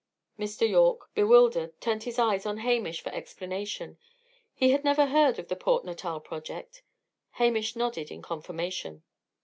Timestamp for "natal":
5.85-6.19